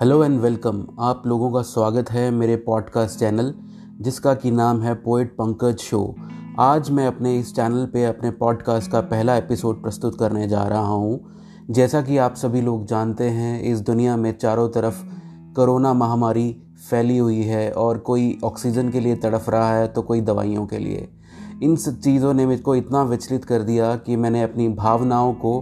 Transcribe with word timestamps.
Hello 0.00 0.24
and 0.24 0.40
welcome. 0.40 0.86
आप 1.00 1.22
लोगों 1.26 1.50
का 1.52 1.60
स्वागत 1.62 2.10
है 2.10 2.30
मेरे 2.30 2.56
पॉडकास्ट 2.56 3.18
चैनल, 3.18 3.54
जिसका 4.00 4.34
कि 4.34 4.50
नाम 4.50 4.80
है 4.82 4.94
पोइट 4.94 5.30
पंकज 5.32 5.78
शो। 5.78 6.14
आज 6.58 6.90
मैं 6.90 7.06
अपने 7.06 7.38
इस 7.38 7.54
चैनल 7.56 7.86
पे 7.86 8.04
अपने 8.04 8.30
पॉडकास्ट 8.30 8.90
का 8.90 9.00
पहला 9.00 9.36
एपिसोड 9.36 9.82
प्रस्तुत 9.82 10.18
करने 10.18 10.48
जा 10.48 10.62
रहा 10.62 10.86
हूँ। 10.86 11.20
जैसा 11.70 12.02
कि 12.02 12.18
आप 12.18 12.34
सभी 12.34 12.60
लोग 12.60 12.86
जानते 12.86 13.24
हैं, 13.24 13.62
इस 13.62 13.80
दुनिया 13.80 14.16
में 14.16 14.38
चारों 14.38 14.68
तरफ़ 14.68 15.04
कोरोना 15.56 15.92
महामारी 15.92 16.56
फैली 16.90 17.18
हुई 17.18 17.42
है 17.42 17.70
और 17.72 17.98
कोई 17.98 18.38
ऑक्सीजन 18.44 18.88
के 18.88 19.00
लिए 19.00 19.16
तड़फ 19.16 19.48
रहा 19.50 19.72
है 19.76 19.86
तो 19.88 20.02
कोई 20.02 20.20
दवाइयों 20.20 20.66
के 20.66 20.78
लिए। 20.78 21.08
इन 21.62 21.76
सब 21.76 22.00
चीज़ों 22.00 22.34
ने 22.34 22.46
मुझको 22.46 22.74
इतना 22.74 23.02
विचलित 23.02 23.44
कर 23.44 23.62
दिया 23.62 23.96
कि 23.96 24.16
मैंने 24.16 24.42
अपनी 24.42 24.68
भावनाओं 24.68 25.32
को 25.34 25.60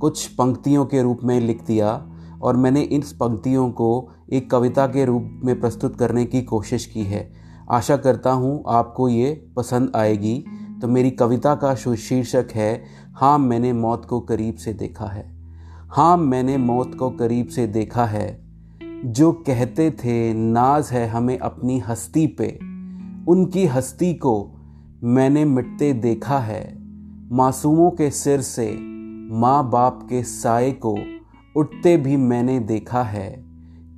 कुछ 0.00 0.26
पंक्तियों 0.26 0.86
के 0.86 1.02
रूप 1.02 1.20
में 1.24 1.40
लिख 1.40 1.66
दिया। 1.66 2.06
और 2.44 2.56
मैंने 2.56 2.82
इन 2.82 3.00
पंक्तियों 3.00 3.70
को 3.70 4.10
एक 4.32 4.50
कविता 4.50 4.86
के 4.86 5.04
रूप 5.04 5.40
में 5.44 5.60
प्रस्तुत 5.60 5.96
करने 5.96 6.24
की 6.24 6.42
कोशिश 6.42 6.86
की 6.86 7.02
है। 7.02 7.32
आशा 7.70 7.96
करता 7.96 8.30
हूँ 8.30 8.62
आपको 8.68 9.08
ये 9.08 9.46
पसंद 9.56 9.92
आएगी। 9.96 10.44
तो 10.80 10.88
मेरी 10.88 11.10
कविता 11.10 11.54
का 11.54 11.74
शीर्षक 11.74 12.48
है 12.54 12.84
हाँ 13.14 13.38
मैंने 13.38 13.72
मौत 13.72 14.04
को 14.04 14.20
करीब 14.20 14.54
से 14.54 14.72
देखा 14.72 15.04
है। 15.04 15.34
हाँ 15.88 16.16
मैंने 16.16 16.56
मौत 16.56 16.94
को 16.94 17.10
करीब 17.10 17.48
से 17.48 17.66
देखा 17.66 18.04
है। 18.04 18.44
जो 19.04 19.32
कहते 19.32 19.90
थे, 19.90 20.34
नाज 20.34 20.88
है 20.90 21.08
हमें 21.08 21.38
अपनी 21.38 21.78
हस्ती 21.78 22.26
पे। 22.26 22.58
उनकी 23.28 23.66
हस्ती 23.66 24.14
को 24.14 24.50
मैंने 25.04 25.44
मिटते 25.44 25.92
देखा 25.92 26.38
है। 26.38 26.78
मासूमों 27.32 27.90
के 27.90 28.10
सिर 28.10 28.40
से, 28.40 28.78
माँ 29.34 29.70
बाप 29.70 30.06
के 30.08 30.22
साय 30.22 30.72
को 30.72 30.96
उठते 31.56 31.96
भी 31.96 32.16
मैंने 32.16 32.60
देखा 32.60 33.02
है। 33.02 33.44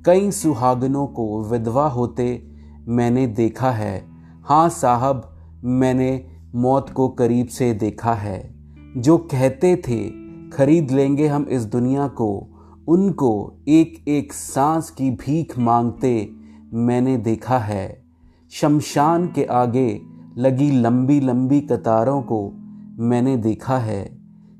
कई 0.05 0.31
सुहागनों 0.31 1.07
को 1.07 1.43
विधवा 1.43 1.87
होते 1.89 2.47
मैंने 2.87 3.27
देखा 3.27 3.71
है। 3.71 4.07
हाँ 4.43 4.69
साहब, 4.69 5.37
मैंने 5.63 6.27
मौत 6.55 6.89
को 6.89 7.09
करीब 7.09 7.47
से 7.47 7.73
देखा 7.73 8.13
है। 8.13 8.55
जो 8.97 9.17
कहते 9.17 9.75
थे, 9.75 10.09
खरीद 10.49 10.91
लेंगे 10.91 11.27
हम 11.27 11.43
इस 11.43 11.65
दुनिया 11.65 12.07
को। 12.07 12.47
उनको 12.87 13.53
एक 13.67 14.05
एक 14.07 14.33
सांस 14.33 14.89
की 14.89 15.11
भीख 15.11 15.59
मांगते 15.59 16.29
मैंने 16.73 17.17
देखा 17.17 17.57
है। 17.57 18.03
शमशान 18.51 19.27
के 19.27 19.43
आगे 19.43 20.01
लगी 20.37 20.71
लंबी 20.71 21.19
लंबी 21.19 21.61
कतारों 21.61 22.21
को 22.21 22.53
मैंने 22.99 23.37
देखा 23.37 23.77
है। 23.77 24.16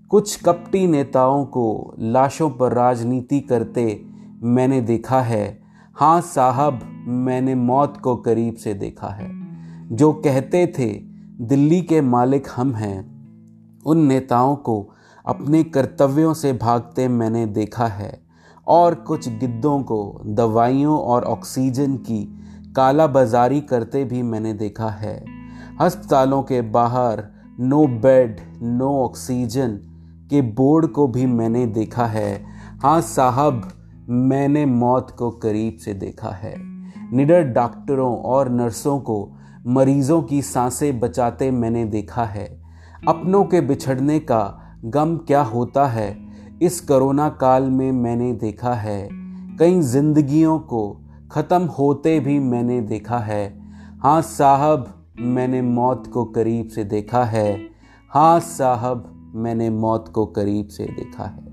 कुछ 0.10 0.42
कपटी 0.42 0.88
नेताओं 0.88 1.46
को 1.46 1.96
लाशों 2.00 2.50
पर 2.50 2.74
राजनीति 2.74 3.40
करते 3.40 4.06
मैंने 4.44 4.82
देखा 4.82 5.22
है। 5.22 5.60
हाँ 5.96 6.22
साहब, 6.22 6.80
मैंने 7.08 7.56
मौत 7.56 7.98
को 7.98 8.16
करीब 8.16 8.56
से 8.56 8.74
देखा 8.74 9.08
है। 9.08 9.32
जो 9.96 10.14
कहते 10.14 10.68
थे, 10.68 10.94
दिल्ली 11.42 11.82
के 11.82 12.02
मालिक 12.02 12.48
हम 12.56 12.74
हैं, 12.74 13.18
उन 13.86 13.98
नेताओं 13.98 14.56
को 14.56 14.90
अपने 15.26 15.64
कर्तव्यों 15.64 16.34
से 16.34 16.54
भागते 16.54 17.08
मैंने 17.08 17.46
देखा 17.46 17.88
है। 17.88 18.22
और 18.68 18.96
कुछ 18.96 19.30
गिद्धों 19.30 19.84
को 19.84 20.22
दवाइयों 20.26 21.00
और 21.00 21.24
ऑक्सीजन 21.24 21.96
की 21.96 22.40
काला 22.76 23.08
बाजारी 23.08 23.62
करते 23.62 24.04
भी 24.04 24.22
मैंने 24.22 24.54
देखा 24.54 24.90
है। 24.90 25.26
अस्पतालों 25.82 26.44
के 26.44 26.62
बाहर 26.62 27.28
नो 27.60 27.88
बेड, 27.88 28.42
नो 28.62 29.04
ऑक्सीजन 29.06 29.80
के 30.30 30.42
बोर्ड 30.42 30.88
को 30.88 31.08
भी 31.08 31.26
मैंने 31.26 31.66
देखा 31.66 32.06
है। 32.06 32.46
हाँ 32.84 33.02
साहब, 33.02 33.70
मैंने 34.10 34.66
मौत 34.66 35.16
को 35.20 35.32
करीब 35.32 35.78
से 35.78 35.94
देखा 35.94 36.30
है। 36.30 36.56
निडर 37.14 37.44
डॉक्टरों 37.44 38.18
और 38.18 38.50
नर्सों 38.50 39.00
को 39.00 39.34
मरीजों 39.68 40.22
की 40.22 40.42
साँसें 40.42 41.00
बचाते 41.00 41.52
मैंने 41.52 41.86
देखा 41.86 42.24
है। 42.24 42.62
अपनों 43.08 43.44
के 43.44 43.62
बिछड़ने 43.62 44.20
का 44.20 44.60
गम 44.86 45.18
क्या 45.18 45.42
होता 45.42 45.86
है, 45.86 46.18
इस 46.62 46.82
कोरोना 46.82 47.30
काल 47.30 47.64
में 47.64 47.92
मैंने 47.92 48.34
देखा 48.34 48.74
है। 48.74 49.10
कई 49.60 49.82
जिंदगियों 49.82 50.60
को 50.60 51.02
ख़त्म 51.32 51.64
होते 51.64 52.20
भी 52.20 52.40
मैंने 52.40 52.82
देखा 52.82 53.18
है। 53.18 53.60
हाँ 54.04 54.22
साहब, 54.22 55.06
मैंने 55.20 55.62
मौत 55.62 56.08
को 56.14 56.26
करीब 56.26 56.68
से 56.68 56.84
देखा 56.84 57.24
है। 57.24 57.60
हाँ 58.12 58.40
साहब 58.40 59.17
मैंने 59.36 59.70
मौत 59.70 60.12
को 60.16 60.26
करीब 60.26 60.68
से 60.68 60.86
देखा 60.86 61.24
है। 61.24 61.47